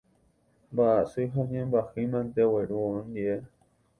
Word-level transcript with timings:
Mba'asy 0.71 1.23
ha 1.33 1.41
ñembyahýi 1.51 2.09
mante 2.11 2.41
ogueru 2.47 2.75
ondive. 2.89 3.37